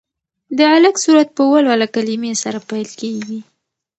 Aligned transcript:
د 0.57 0.59
علق 0.71 0.95
سورت 1.03 1.29
په 1.37 1.43
ولوله 1.51 1.87
کلمې 1.95 2.31
سره 2.43 2.59
پیل 2.69 2.89
کېږي. 3.01 3.39